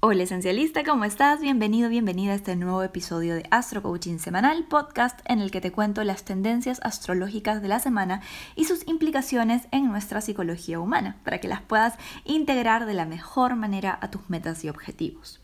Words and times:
Hola 0.00 0.22
esencialista, 0.22 0.84
¿cómo 0.84 1.04
estás? 1.04 1.40
Bienvenido, 1.40 1.88
bienvenida 1.88 2.30
a 2.30 2.36
este 2.36 2.54
nuevo 2.54 2.84
episodio 2.84 3.34
de 3.34 3.48
Astro 3.50 3.82
Coaching 3.82 4.18
Semanal, 4.18 4.62
podcast 4.62 5.18
en 5.24 5.40
el 5.40 5.50
que 5.50 5.60
te 5.60 5.72
cuento 5.72 6.04
las 6.04 6.24
tendencias 6.24 6.78
astrológicas 6.84 7.62
de 7.62 7.66
la 7.66 7.80
semana 7.80 8.22
y 8.54 8.66
sus 8.66 8.86
implicaciones 8.86 9.66
en 9.72 9.88
nuestra 9.88 10.20
psicología 10.20 10.78
humana, 10.78 11.16
para 11.24 11.40
que 11.40 11.48
las 11.48 11.62
puedas 11.62 11.94
integrar 12.24 12.86
de 12.86 12.94
la 12.94 13.06
mejor 13.06 13.56
manera 13.56 13.98
a 14.00 14.08
tus 14.08 14.30
metas 14.30 14.62
y 14.62 14.68
objetivos. 14.68 15.40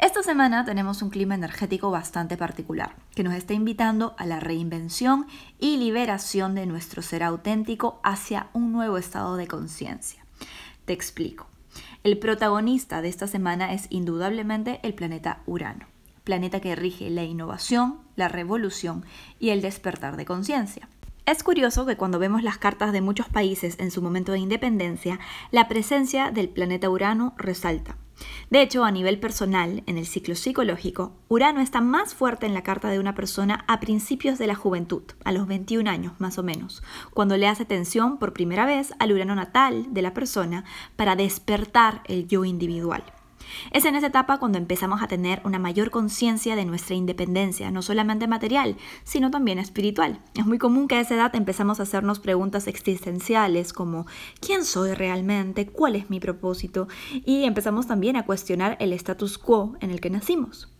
Esta 0.00 0.24
semana 0.24 0.64
tenemos 0.64 1.00
un 1.00 1.10
clima 1.10 1.36
energético 1.36 1.92
bastante 1.92 2.36
particular, 2.36 2.96
que 3.14 3.22
nos 3.22 3.34
está 3.34 3.54
invitando 3.54 4.16
a 4.18 4.26
la 4.26 4.40
reinvención 4.40 5.28
y 5.60 5.76
liberación 5.76 6.56
de 6.56 6.66
nuestro 6.66 7.00
ser 7.00 7.22
auténtico 7.22 8.00
hacia 8.02 8.48
un 8.54 8.72
nuevo 8.72 8.98
estado 8.98 9.36
de 9.36 9.46
conciencia. 9.46 10.26
Te 10.84 10.92
explico. 10.92 11.53
El 12.04 12.18
protagonista 12.18 13.00
de 13.00 13.08
esta 13.08 13.26
semana 13.26 13.72
es 13.72 13.86
indudablemente 13.88 14.78
el 14.82 14.92
planeta 14.92 15.40
Urano, 15.46 15.86
planeta 16.22 16.60
que 16.60 16.76
rige 16.76 17.08
la 17.08 17.24
innovación, 17.24 17.98
la 18.14 18.28
revolución 18.28 19.06
y 19.40 19.48
el 19.48 19.62
despertar 19.62 20.18
de 20.18 20.26
conciencia. 20.26 20.86
Es 21.24 21.42
curioso 21.42 21.86
que 21.86 21.96
cuando 21.96 22.18
vemos 22.18 22.42
las 22.42 22.58
cartas 22.58 22.92
de 22.92 23.00
muchos 23.00 23.30
países 23.30 23.80
en 23.80 23.90
su 23.90 24.02
momento 24.02 24.32
de 24.32 24.38
independencia, 24.40 25.18
la 25.50 25.66
presencia 25.66 26.30
del 26.30 26.50
planeta 26.50 26.90
Urano 26.90 27.32
resalta. 27.38 27.96
De 28.50 28.62
hecho, 28.62 28.84
a 28.84 28.90
nivel 28.90 29.18
personal, 29.18 29.82
en 29.86 29.98
el 29.98 30.06
ciclo 30.06 30.34
psicológico, 30.34 31.12
Urano 31.28 31.60
está 31.60 31.80
más 31.80 32.14
fuerte 32.14 32.46
en 32.46 32.54
la 32.54 32.62
carta 32.62 32.88
de 32.88 32.98
una 32.98 33.14
persona 33.14 33.64
a 33.68 33.80
principios 33.80 34.38
de 34.38 34.46
la 34.46 34.54
juventud, 34.54 35.02
a 35.24 35.32
los 35.32 35.46
21 35.46 35.90
años 35.90 36.12
más 36.18 36.38
o 36.38 36.42
menos, 36.42 36.82
cuando 37.12 37.36
le 37.36 37.48
hace 37.48 37.64
atención 37.64 38.18
por 38.18 38.32
primera 38.32 38.66
vez 38.66 38.92
al 38.98 39.12
Urano 39.12 39.34
natal 39.34 39.86
de 39.90 40.02
la 40.02 40.14
persona 40.14 40.64
para 40.96 41.16
despertar 41.16 42.02
el 42.06 42.26
yo 42.26 42.44
individual. 42.44 43.04
Es 43.70 43.84
en 43.84 43.96
esa 43.96 44.08
etapa 44.08 44.38
cuando 44.38 44.58
empezamos 44.58 45.02
a 45.02 45.08
tener 45.08 45.40
una 45.44 45.58
mayor 45.58 45.90
conciencia 45.90 46.56
de 46.56 46.64
nuestra 46.64 46.94
independencia, 46.94 47.70
no 47.70 47.82
solamente 47.82 48.26
material, 48.26 48.76
sino 49.04 49.30
también 49.30 49.58
espiritual. 49.58 50.20
Es 50.34 50.46
muy 50.46 50.58
común 50.58 50.88
que 50.88 50.96
a 50.96 51.00
esa 51.00 51.14
edad 51.14 51.34
empezamos 51.34 51.80
a 51.80 51.84
hacernos 51.84 52.20
preguntas 52.20 52.66
existenciales 52.66 53.72
como 53.72 54.06
¿quién 54.40 54.64
soy 54.64 54.94
realmente? 54.94 55.66
¿Cuál 55.66 55.96
es 55.96 56.10
mi 56.10 56.20
propósito? 56.20 56.88
Y 57.24 57.44
empezamos 57.44 57.86
también 57.86 58.16
a 58.16 58.26
cuestionar 58.26 58.76
el 58.80 58.92
status 58.92 59.38
quo 59.38 59.76
en 59.80 59.90
el 59.90 60.00
que 60.00 60.10
nacimos. 60.10 60.73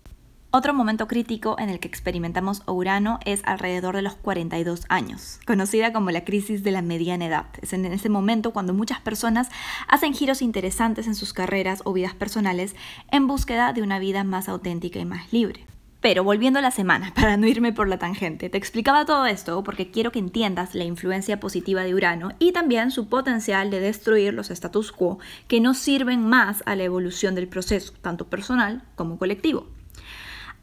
Otro 0.57 0.73
momento 0.73 1.09
crítico 1.09 1.57
en 1.59 1.69
el 1.69 1.81
que 1.81 1.89
experimentamos 1.89 2.63
Urano 2.69 3.19
es 3.25 3.43
alrededor 3.45 3.97
de 3.97 4.03
los 4.03 4.15
42 4.15 4.83
años, 4.89 5.41
conocida 5.49 5.93
como 5.93 6.13
la 6.13 6.23
crisis 6.23 6.63
de 6.63 6.71
la 6.71 6.81
mediana 6.81 7.27
edad. 7.27 7.47
Es 7.61 7.73
en 7.73 7.85
ese 7.87 8.09
momento 8.09 8.53
cuando 8.53 8.73
muchas 8.73 9.01
personas 9.01 9.49
hacen 9.89 10.15
giros 10.15 10.43
interesantes 10.43 11.09
en 11.09 11.17
sus 11.17 11.33
carreras 11.33 11.83
o 11.85 11.93
vidas 11.93 12.15
personales 12.15 12.77
en 13.11 13.27
búsqueda 13.27 13.73
de 13.73 13.83
una 13.83 13.99
vida 13.99 14.23
más 14.23 14.49
auténtica 14.49 15.01
y 15.01 15.05
más 15.05 15.33
libre. 15.33 15.67
Pero 16.01 16.23
volviendo 16.23 16.61
a 16.61 16.63
la 16.63 16.71
semana, 16.71 17.13
para 17.17 17.37
no 17.37 17.49
irme 17.49 17.73
por 17.73 17.89
la 17.89 17.99
tangente, 17.99 18.49
te 18.49 18.57
explicaba 18.57 19.07
todo 19.07 19.27
esto 19.27 19.65
porque 19.65 19.91
quiero 19.91 20.13
que 20.13 20.21
entiendas 20.21 20.77
la 20.77 20.85
influencia 20.85 21.41
positiva 21.41 21.83
de 21.83 21.97
Urano 21.97 22.31
y 22.39 22.53
también 22.53 22.93
su 22.93 23.09
potencial 23.09 23.73
de 23.73 23.81
destruir 23.81 24.33
los 24.33 24.53
status 24.53 24.93
quo 24.93 25.19
que 25.49 25.61
no 25.61 25.75
sirven 25.75 26.25
más 26.25 26.63
a 26.65 26.77
la 26.77 26.85
evolución 26.85 27.35
del 27.35 27.49
proceso, 27.49 27.93
tanto 28.03 28.29
personal 28.29 28.85
como 28.95 29.19
colectivo. 29.19 29.67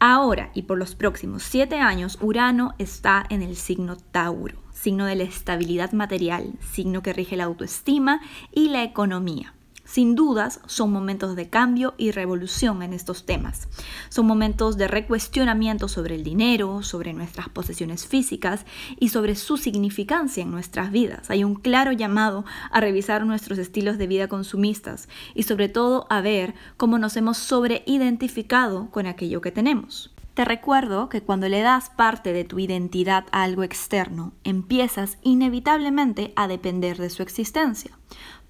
Ahora 0.04 0.50
y 0.52 0.62
por 0.62 0.78
los 0.78 0.96
próximos 0.96 1.44
siete 1.44 1.76
años, 1.76 2.18
Urano 2.20 2.74
está 2.78 3.24
en 3.28 3.40
el 3.40 3.54
signo 3.54 3.96
Tauro, 3.96 4.60
signo 4.72 5.06
de 5.06 5.14
la 5.14 5.22
estabilidad 5.22 5.92
material, 5.92 6.54
signo 6.72 7.04
que 7.04 7.12
rige 7.12 7.36
la 7.36 7.44
autoestima 7.44 8.20
y 8.50 8.70
la 8.70 8.82
economía. 8.82 9.54
Sin 9.92 10.14
dudas, 10.14 10.58
son 10.64 10.90
momentos 10.90 11.36
de 11.36 11.50
cambio 11.50 11.92
y 11.98 12.12
revolución 12.12 12.82
en 12.82 12.94
estos 12.94 13.26
temas. 13.26 13.68
Son 14.08 14.24
momentos 14.24 14.78
de 14.78 14.88
recuestionamiento 14.88 15.86
sobre 15.86 16.14
el 16.14 16.24
dinero, 16.24 16.82
sobre 16.82 17.12
nuestras 17.12 17.50
posesiones 17.50 18.06
físicas 18.06 18.64
y 18.98 19.10
sobre 19.10 19.34
su 19.34 19.58
significancia 19.58 20.44
en 20.44 20.50
nuestras 20.50 20.92
vidas. 20.92 21.28
Hay 21.28 21.44
un 21.44 21.56
claro 21.56 21.92
llamado 21.92 22.46
a 22.70 22.80
revisar 22.80 23.26
nuestros 23.26 23.58
estilos 23.58 23.98
de 23.98 24.06
vida 24.06 24.28
consumistas 24.28 25.10
y 25.34 25.42
sobre 25.42 25.68
todo 25.68 26.06
a 26.08 26.22
ver 26.22 26.54
cómo 26.78 26.96
nos 26.96 27.18
hemos 27.18 27.36
sobreidentificado 27.36 28.88
con 28.90 29.04
aquello 29.04 29.42
que 29.42 29.52
tenemos. 29.52 30.10
Te 30.32 30.46
recuerdo 30.46 31.10
que 31.10 31.20
cuando 31.20 31.50
le 31.50 31.60
das 31.60 31.90
parte 31.90 32.32
de 32.32 32.44
tu 32.44 32.58
identidad 32.58 33.26
a 33.30 33.42
algo 33.42 33.62
externo, 33.62 34.32
empiezas 34.44 35.18
inevitablemente 35.20 36.32
a 36.36 36.48
depender 36.48 36.96
de 36.96 37.10
su 37.10 37.22
existencia. 37.22 37.90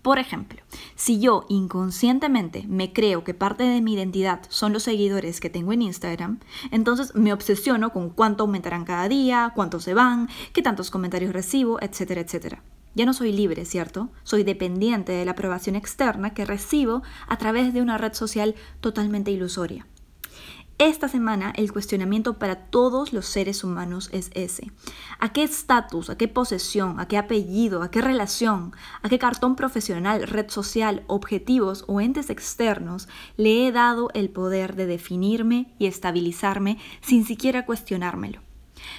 Por 0.02 0.18
ejemplo, 0.18 0.60
si 0.96 1.20
yo 1.20 1.46
inconscientemente 1.48 2.64
me 2.66 2.92
creo 2.92 3.22
que 3.22 3.34
parte 3.34 3.62
de 3.62 3.80
mi 3.80 3.94
identidad 3.94 4.40
son 4.48 4.72
los 4.72 4.82
seguidores 4.82 5.38
que 5.38 5.48
tengo 5.48 5.72
en 5.72 5.82
Instagram, 5.82 6.40
entonces 6.72 7.14
me 7.14 7.32
obsesiono 7.32 7.92
con 7.92 8.10
cuánto 8.10 8.42
aumentarán 8.42 8.84
cada 8.84 9.08
día, 9.08 9.52
cuántos 9.54 9.84
se 9.84 9.94
van, 9.94 10.28
qué 10.52 10.60
tantos 10.60 10.90
comentarios 10.90 11.32
recibo, 11.32 11.80
etcétera, 11.80 12.20
etcétera. 12.20 12.64
Ya 12.96 13.06
no 13.06 13.14
soy 13.14 13.32
libre, 13.32 13.64
¿cierto? 13.64 14.10
Soy 14.24 14.42
dependiente 14.42 15.12
de 15.12 15.24
la 15.24 15.30
aprobación 15.30 15.76
externa 15.76 16.34
que 16.34 16.44
recibo 16.44 17.02
a 17.28 17.38
través 17.38 17.72
de 17.72 17.80
una 17.80 17.96
red 17.96 18.12
social 18.12 18.56
totalmente 18.80 19.30
ilusoria. 19.30 19.86
Esta 20.84 21.06
semana 21.06 21.52
el 21.54 21.72
cuestionamiento 21.72 22.40
para 22.40 22.56
todos 22.56 23.12
los 23.12 23.26
seres 23.26 23.62
humanos 23.62 24.10
es 24.12 24.32
ese. 24.34 24.72
¿A 25.20 25.32
qué 25.32 25.44
estatus, 25.44 26.10
a 26.10 26.18
qué 26.18 26.26
posesión, 26.26 26.98
a 26.98 27.06
qué 27.06 27.18
apellido, 27.18 27.84
a 27.84 27.90
qué 27.92 28.00
relación, 28.00 28.72
a 29.00 29.08
qué 29.08 29.20
cartón 29.20 29.54
profesional, 29.54 30.26
red 30.26 30.50
social, 30.50 31.04
objetivos 31.06 31.84
o 31.86 32.00
entes 32.00 32.30
externos 32.30 33.08
le 33.36 33.64
he 33.64 33.70
dado 33.70 34.10
el 34.14 34.28
poder 34.28 34.74
de 34.74 34.86
definirme 34.86 35.72
y 35.78 35.86
estabilizarme 35.86 36.78
sin 37.00 37.24
siquiera 37.24 37.64
cuestionármelo? 37.64 38.40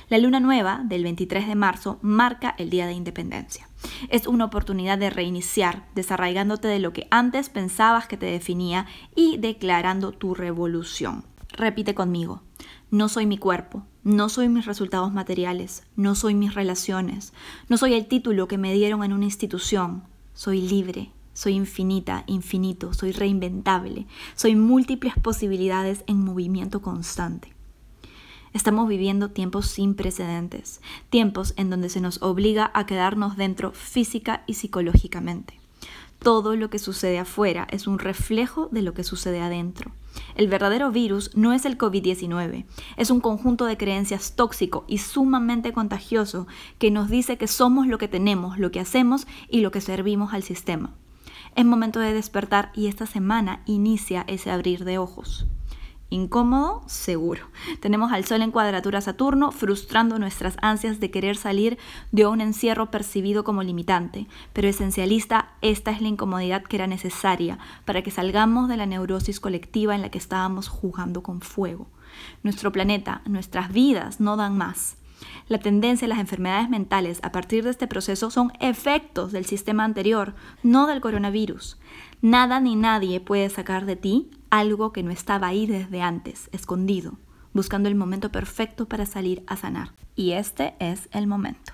La 0.07 0.19
luna 0.19 0.39
nueva 0.39 0.83
del 0.85 1.03
23 1.03 1.47
de 1.47 1.55
marzo 1.55 1.99
marca 2.01 2.55
el 2.57 2.69
Día 2.69 2.87
de 2.87 2.93
Independencia. 2.93 3.67
Es 4.07 4.25
una 4.25 4.45
oportunidad 4.45 4.97
de 4.97 5.09
reiniciar, 5.09 5.85
desarraigándote 5.95 6.69
de 6.69 6.79
lo 6.79 6.93
que 6.93 7.09
antes 7.11 7.49
pensabas 7.49 8.07
que 8.07 8.15
te 8.15 8.27
definía 8.27 8.85
y 9.17 9.35
declarando 9.35 10.13
tu 10.13 10.33
revolución. 10.33 11.25
Repite 11.53 11.93
conmigo. 11.93 12.41
No 12.89 13.09
soy 13.09 13.27
mi 13.27 13.37
cuerpo, 13.37 13.85
no 14.03 14.27
soy 14.27 14.49
mis 14.49 14.65
resultados 14.65 15.13
materiales, 15.13 15.83
no 15.95 16.15
soy 16.15 16.33
mis 16.33 16.55
relaciones, 16.55 17.31
no 17.69 17.77
soy 17.77 17.93
el 17.93 18.07
título 18.07 18.47
que 18.47 18.57
me 18.57 18.73
dieron 18.73 19.03
en 19.03 19.13
una 19.13 19.25
institución. 19.25 20.03
Soy 20.33 20.61
libre, 20.61 21.11
soy 21.33 21.53
infinita, 21.53 22.23
infinito, 22.25 22.93
soy 22.93 23.11
reinventable, 23.11 24.07
soy 24.35 24.55
múltiples 24.55 25.13
posibilidades 25.21 26.03
en 26.07 26.23
movimiento 26.23 26.81
constante. 26.81 27.53
Estamos 28.53 28.87
viviendo 28.87 29.29
tiempos 29.29 29.67
sin 29.67 29.93
precedentes, 29.93 30.81
tiempos 31.09 31.53
en 31.55 31.69
donde 31.69 31.89
se 31.89 32.01
nos 32.01 32.21
obliga 32.21 32.71
a 32.73 32.87
quedarnos 32.87 33.37
dentro 33.37 33.71
física 33.73 34.43
y 34.47 34.55
psicológicamente. 34.55 35.62
Todo 36.23 36.55
lo 36.55 36.69
que 36.69 36.79
sucede 36.79 37.19
afuera 37.19 37.67
es 37.69 37.85
un 37.85 37.99
reflejo 37.99 38.69
de 38.71 38.81
lo 38.81 38.93
que 38.93 39.03
sucede 39.03 39.41
adentro. 39.41 39.91
El 40.35 40.47
verdadero 40.47 40.89
virus 40.89 41.35
no 41.35 41.51
es 41.51 41.65
el 41.65 41.77
COVID-19, 41.77 42.65
es 42.95 43.09
un 43.09 43.19
conjunto 43.19 43.65
de 43.65 43.75
creencias 43.75 44.37
tóxico 44.37 44.85
y 44.87 44.99
sumamente 44.99 45.73
contagioso 45.73 46.47
que 46.77 46.91
nos 46.91 47.09
dice 47.09 47.37
que 47.37 47.47
somos 47.47 47.87
lo 47.87 47.97
que 47.97 48.07
tenemos, 48.07 48.57
lo 48.57 48.71
que 48.71 48.79
hacemos 48.79 49.27
y 49.49 49.59
lo 49.59 49.71
que 49.71 49.81
servimos 49.81 50.33
al 50.33 50.43
sistema. 50.43 50.95
Es 51.57 51.65
momento 51.65 51.99
de 51.99 52.13
despertar 52.13 52.71
y 52.73 52.87
esta 52.87 53.05
semana 53.05 53.61
inicia 53.65 54.23
ese 54.27 54.49
abrir 54.49 54.85
de 54.85 54.99
ojos. 54.99 55.45
Incómodo, 56.13 56.83
seguro. 56.85 57.47
Tenemos 57.79 58.11
al 58.11 58.23
Sol 58.23 58.43
en 58.43 58.51
cuadratura 58.51 59.01
Saturno, 59.01 59.51
frustrando 59.51 60.19
nuestras 60.19 60.57
ansias 60.61 60.99
de 60.99 61.09
querer 61.09 61.35
salir 61.35 61.79
de 62.11 62.27
un 62.27 62.39
encierro 62.39 62.91
percibido 62.91 63.43
como 63.43 63.63
limitante. 63.63 64.27
Pero 64.53 64.67
esencialista, 64.67 65.53
esta 65.63 65.89
es 65.89 66.03
la 66.03 66.09
incomodidad 66.09 66.61
que 66.61 66.75
era 66.75 66.85
necesaria 66.85 67.57
para 67.83 68.03
que 68.03 68.11
salgamos 68.11 68.69
de 68.69 68.77
la 68.77 68.85
neurosis 68.85 69.39
colectiva 69.39 69.95
en 69.95 70.03
la 70.03 70.09
que 70.09 70.19
estábamos 70.19 70.67
jugando 70.67 71.23
con 71.23 71.41
fuego. 71.41 71.87
Nuestro 72.43 72.71
planeta, 72.71 73.23
nuestras 73.25 73.73
vidas 73.73 74.19
no 74.19 74.37
dan 74.37 74.55
más. 74.55 74.97
La 75.47 75.57
tendencia 75.57 76.05
a 76.05 76.09
las 76.09 76.19
enfermedades 76.19 76.69
mentales 76.69 77.21
a 77.23 77.31
partir 77.31 77.63
de 77.63 77.71
este 77.71 77.87
proceso 77.87 78.29
son 78.29 78.51
efectos 78.59 79.31
del 79.31 79.45
sistema 79.45 79.83
anterior, 79.83 80.35
no 80.61 80.85
del 80.85 81.01
coronavirus. 81.01 81.79
Nada 82.21 82.59
ni 82.59 82.75
nadie 82.75 83.19
puede 83.19 83.49
sacar 83.49 83.85
de 83.85 83.95
ti 83.95 84.29
algo 84.53 84.93
que 84.93 85.01
no 85.01 85.09
estaba 85.09 85.47
ahí 85.47 85.65
desde 85.65 86.03
antes, 86.03 86.47
escondido, 86.51 87.17
buscando 87.53 87.89
el 87.89 87.95
momento 87.95 88.31
perfecto 88.31 88.87
para 88.87 89.07
salir 89.07 89.43
a 89.47 89.55
sanar. 89.57 89.93
Y 90.15 90.33
este 90.33 90.75
es 90.77 91.09
el 91.11 91.25
momento. 91.25 91.73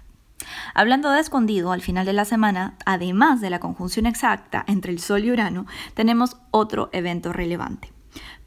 Hablando 0.74 1.12
de 1.12 1.20
escondido, 1.20 1.74
al 1.74 1.82
final 1.82 2.06
de 2.06 2.14
la 2.14 2.24
semana, 2.24 2.78
además 2.86 3.42
de 3.42 3.50
la 3.50 3.60
conjunción 3.60 4.06
exacta 4.06 4.64
entre 4.66 4.94
el 4.94 5.00
Sol 5.00 5.26
y 5.26 5.32
Urano, 5.32 5.66
tenemos 5.94 6.38
otro 6.52 6.90
evento 6.94 7.34
relevante. 7.34 7.92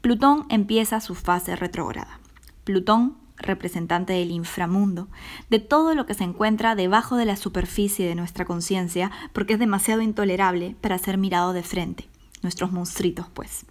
Plutón 0.01 0.47
empieza 0.49 0.99
su 0.99 1.13
fase 1.13 1.55
retrógrada. 1.55 2.19
Plutón 2.63 3.17
representante 3.37 4.13
del 4.13 4.31
inframundo, 4.31 5.09
de 5.51 5.59
todo 5.59 5.93
lo 5.93 6.07
que 6.07 6.15
se 6.15 6.23
encuentra 6.23 6.73
debajo 6.73 7.17
de 7.17 7.25
la 7.25 7.35
superficie 7.35 8.07
de 8.07 8.15
nuestra 8.15 8.45
conciencia, 8.45 9.11
porque 9.31 9.53
es 9.53 9.59
demasiado 9.59 10.01
intolerable 10.01 10.75
para 10.81 10.97
ser 10.97 11.19
mirado 11.19 11.53
de 11.53 11.61
frente. 11.61 12.09
Nuestros 12.43 12.71
monstruitos 12.71 13.27
pues. 13.33 13.65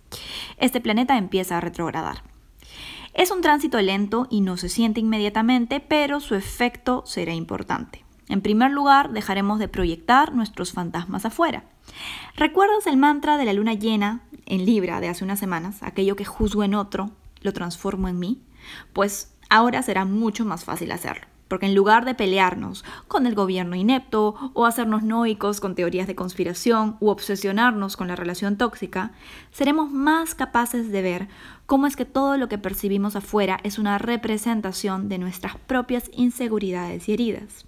Este 0.57 0.81
planeta 0.81 1.17
empieza 1.17 1.59
a 1.59 1.61
retrogradar. 1.61 2.23
Es 3.15 3.31
un 3.31 3.43
tránsito 3.43 3.81
lento 3.81 4.27
y 4.31 4.41
no 4.41 4.57
se 4.57 4.69
siente 4.69 5.01
inmediatamente, 5.01 5.81
pero 5.81 6.21
su 6.21 6.35
efecto 6.35 7.03
será 7.05 7.35
importante. 7.35 8.05
En 8.29 8.41
primer 8.41 8.71
lugar, 8.71 9.13
dejaremos 9.13 9.59
de 9.59 9.69
proyectar 9.69 10.35
nuestros 10.35 10.73
fantasmas 10.73 11.27
afuera. 11.27 11.65
¿Recuerdas 12.37 12.87
el 12.87 12.97
mantra 12.97 13.37
de 13.37 13.45
la 13.45 13.53
luna 13.53 13.75
llena 13.75 14.23
en 14.47 14.65
Libra 14.65 15.01
de 15.01 15.09
hace 15.09 15.25
unas 15.25 15.39
semanas? 15.39 15.83
Aquello 15.83 16.17
que 16.17 16.25
juzgo 16.25 16.65
en 16.65 16.75
otro, 16.75 17.11
lo 17.43 17.53
transformo 17.53 18.09
en 18.09 18.19
mí. 18.19 18.43
Pues 18.95 19.35
ahora 19.51 19.83
será 19.83 20.07
mucho 20.07 20.47
más 20.47 20.65
fácil 20.65 20.93
hacerlo. 20.93 21.32
Porque 21.53 21.67
en 21.67 21.75
lugar 21.75 22.07
de 22.07 22.15
pelearnos 22.15 22.83
con 23.09 23.27
el 23.27 23.35
gobierno 23.35 23.77
inepto 23.77 24.35
o 24.55 24.65
hacernos 24.65 25.03
noicos 25.03 25.61
con 25.61 25.75
teorías 25.75 26.07
de 26.07 26.15
conspiración 26.15 26.97
u 26.99 27.11
obsesionarnos 27.11 27.99
con 27.99 28.09
la 28.09 28.17
relación 28.17 28.57
tóxica, 28.57 29.13
seremos 29.51 29.91
más 29.91 30.35
capaces 30.35 30.91
de 30.91 31.03
ver 31.03 31.29
cómo 31.67 31.87
es 31.87 31.95
que 31.95 32.07
todo 32.07 32.39
lo 32.39 32.49
que 32.49 32.57
percibimos 32.57 33.17
afuera 33.17 33.59
es 33.65 33.79
una 33.79 33.99
representación 33.99 35.11
de 35.11 35.19
nuestras 35.19 35.59
propias 35.59 36.11
inseguridades 36.15 37.07
y 37.11 37.13
heridas. 37.13 37.67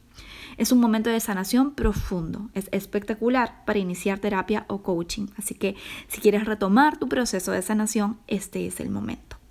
Es 0.56 0.72
un 0.72 0.80
momento 0.80 1.10
de 1.10 1.20
sanación 1.20 1.74
profundo, 1.74 2.48
es 2.54 2.70
espectacular 2.72 3.66
para 3.66 3.80
iniciar 3.80 4.18
terapia 4.18 4.64
o 4.68 4.82
coaching, 4.82 5.26
así 5.36 5.56
que 5.56 5.76
si 6.08 6.22
quieres 6.22 6.46
retomar 6.46 6.96
tu 6.96 7.06
proceso 7.06 7.52
de 7.52 7.60
sanación, 7.60 8.18
este 8.28 8.66
es 8.66 8.80
el 8.80 8.88
momento. 8.88 9.43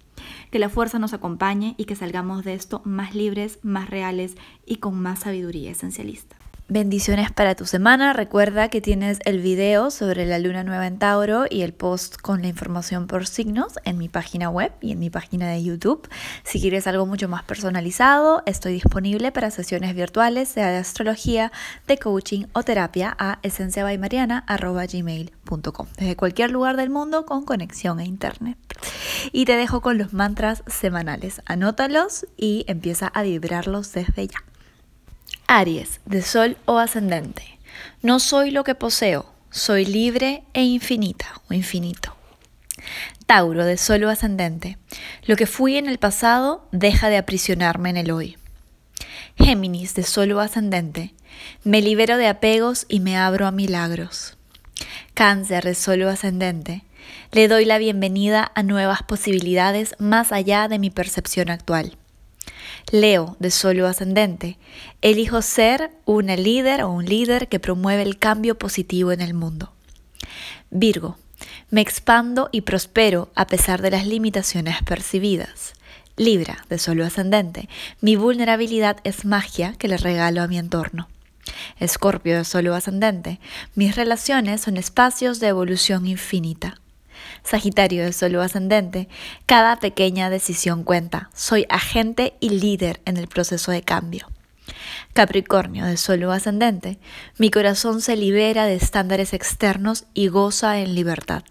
Que 0.54 0.60
la 0.60 0.70
fuerza 0.70 1.00
nos 1.00 1.14
acompañe 1.14 1.74
y 1.80 1.86
que 1.86 1.96
salgamos 1.96 2.46
de 2.46 2.54
esto 2.54 2.84
más 2.86 3.16
libres, 3.16 3.58
más 3.64 3.90
reales 3.90 4.36
y 4.68 4.76
con 4.76 4.94
más 5.02 5.22
sabiduría 5.22 5.72
esencialista. 5.72 6.36
Bendiciones 6.70 7.30
para 7.30 7.56
tu 7.56 7.66
semana. 7.66 8.14
Recuerda 8.14 8.70
que 8.70 8.80
tienes 8.80 9.20
el 9.26 9.42
video 9.42 9.92
sobre 9.92 10.26
la 10.26 10.40
luna 10.40 10.64
nueva 10.64 10.88
en 10.88 10.98
Tauro 10.98 11.44
y 11.50 11.62
el 11.62 11.74
post 11.74 12.16
con 12.16 12.42
la 12.42 12.48
información 12.48 13.06
por 13.06 13.28
signos 13.28 13.74
en 13.84 13.98
mi 13.98 14.08
página 14.08 14.50
web 14.50 14.72
y 14.80 14.94
en 14.94 15.00
mi 15.00 15.10
página 15.10 15.50
de 15.50 15.62
YouTube. 15.62 16.08
Si 16.46 16.62
quieres 16.62 16.88
algo 16.88 17.06
mucho 17.06 17.28
más 17.28 17.44
personalizado, 17.44 18.44
estoy 18.46 18.76
disponible 18.76 19.34
para 19.34 19.52
sesiones 19.52 19.94
virtuales, 19.94 20.48
sea 20.48 20.72
de 20.72 20.78
astrología, 20.78 21.52
de 21.86 21.98
coaching 21.98 22.46
o 22.54 22.64
terapia 22.64 23.14
a 23.20 23.40
esenciabaymariana.gmail.com 23.44 25.88
desde 25.98 26.16
cualquier 26.16 26.50
lugar 26.50 26.78
del 26.78 26.90
mundo 26.90 27.26
con 27.26 27.44
conexión 27.44 28.00
a 28.00 28.06
internet. 28.06 28.58
Y 29.34 29.44
te 29.44 29.58
dejo 29.58 29.82
con 29.82 29.98
los 29.98 30.14
mantras 30.14 30.64
semanales. 30.68 31.42
Anótalos 31.46 32.26
y 32.38 32.64
empieza 32.68 33.08
a 33.08 33.24
vibrarlos 33.24 33.92
desde 33.92 34.28
ya. 34.28 34.53
Aries, 35.48 36.02
de 36.06 36.22
Sol 36.22 36.58
o 36.66 36.78
ascendente. 36.78 37.60
No 38.02 38.20
soy 38.20 38.52
lo 38.52 38.64
que 38.64 38.76
poseo, 38.76 39.32
soy 39.52 39.86
libre 39.86 40.44
e 40.54 40.64
infinita 40.64 41.42
o 41.50 41.54
infinito. 41.54 42.16
Tauro, 43.26 43.66
de 43.66 43.78
Sol 43.78 44.04
o 44.04 44.10
ascendente. 44.10 44.78
Lo 45.26 45.36
que 45.36 45.48
fui 45.48 45.78
en 45.78 45.88
el 45.88 45.98
pasado 45.98 46.68
deja 46.72 47.10
de 47.10 47.18
aprisionarme 47.18 47.90
en 47.90 47.98
el 47.98 48.12
hoy. 48.12 48.38
Géminis, 49.38 49.96
de 49.96 50.04
Sol 50.04 50.32
o 50.34 50.40
ascendente. 50.40 51.14
Me 51.64 51.82
libero 51.82 52.18
de 52.18 52.28
apegos 52.28 52.86
y 52.90 53.00
me 53.00 53.18
abro 53.18 53.48
a 53.48 53.52
milagros. 53.52 54.38
Cáncer, 55.14 55.64
de 55.64 55.76
Sol 55.76 56.02
o 56.04 56.10
ascendente. 56.10 56.84
Le 57.32 57.48
doy 57.48 57.66
la 57.66 57.78
bienvenida 57.78 58.52
a 58.56 58.64
nuevas 58.64 59.04
posibilidades 59.04 59.96
más 60.00 60.32
allá 60.32 60.68
de 60.68 60.80
mi 60.80 60.90
percepción 60.90 61.50
actual. 61.50 61.98
Leo, 62.92 63.38
de 63.40 63.52
solo 63.52 63.88
ascendente, 63.88 64.58
elijo 65.02 65.42
ser 65.42 65.92
una 66.06 66.36
líder 66.36 66.84
o 66.84 66.92
un 66.92 67.06
líder 67.06 67.48
que 67.48 67.60
promueve 67.60 68.04
el 68.04 68.20
cambio 68.20 68.58
positivo 68.58 69.12
en 69.12 69.22
el 69.22 69.34
mundo. 69.34 69.74
Virgo, 70.70 71.18
me 71.70 71.82
expando 71.82 72.50
y 72.52 72.62
prospero 72.62 73.32
a 73.36 73.48
pesar 73.48 73.82
de 73.82 73.92
las 73.92 74.06
limitaciones 74.06 74.82
percibidas. 74.84 75.74
Libra, 76.16 76.66
de 76.70 76.78
solo 76.78 77.06
ascendente, 77.06 77.68
mi 78.00 78.16
vulnerabilidad 78.16 78.98
es 79.04 79.26
magia 79.26 79.74
que 79.80 79.88
le 79.88 79.98
regalo 79.98 80.44
a 80.44 80.48
mi 80.48 80.60
entorno. 80.60 81.10
Escorpio 81.80 82.38
de 82.38 82.46
solo 82.46 82.76
ascendente, 82.76 83.40
mis 83.76 83.96
relaciones 83.96 84.62
son 84.62 84.78
espacios 84.78 85.40
de 85.40 85.48
evolución 85.48 86.06
infinita. 86.06 86.80
Sagitario 87.44 88.06
de 88.06 88.14
solo 88.14 88.42
ascendente, 88.42 89.10
cada 89.46 89.78
pequeña 89.78 90.30
decisión 90.30 90.84
cuenta. 90.84 91.30
Soy 91.34 91.66
agente 91.70 92.36
y 92.40 92.50
líder 92.50 93.02
en 93.06 93.18
el 93.18 93.28
proceso 93.28 93.72
de 93.72 93.82
cambio. 93.82 94.28
Capricornio 95.14 95.86
de 95.86 95.98
solo 95.98 96.32
ascendente, 96.32 96.98
mi 97.38 97.52
corazón 97.52 98.02
se 98.02 98.16
libera 98.16 98.66
de 98.66 98.76
estándares 98.76 99.34
externos 99.34 100.06
y 100.14 100.28
goza 100.28 100.80
en 100.80 100.96
libertad. 100.96 101.44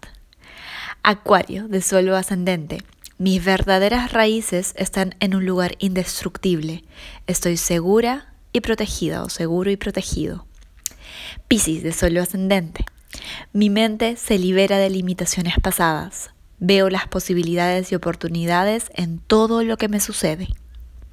Acuario 1.03 1.67
de 1.67 1.81
solo 1.81 2.15
ascendente, 2.15 2.81
mis 3.17 3.43
verdaderas 3.43 4.11
raíces 4.11 4.73
están 4.75 5.15
en 5.19 5.35
un 5.35 5.45
lugar 5.45 5.75
indestructible. 5.79 6.83
Estoy 7.27 7.57
segura 7.57 8.33
y 8.51 8.61
protegida 8.61 9.23
o 9.23 9.29
seguro 9.29 9.69
y 9.69 9.77
protegido. 9.77 10.45
Piscis 11.47 11.83
de 11.83 11.93
solo 11.93 12.21
ascendente, 12.21 12.85
mi 13.51 13.69
mente 13.69 14.15
se 14.15 14.37
libera 14.37 14.77
de 14.77 14.89
limitaciones 14.89 15.55
pasadas. 15.61 16.31
Veo 16.59 16.89
las 16.89 17.07
posibilidades 17.07 17.91
y 17.91 17.95
oportunidades 17.95 18.89
en 18.95 19.19
todo 19.19 19.63
lo 19.63 19.77
que 19.77 19.89
me 19.89 19.99
sucede. 19.99 20.47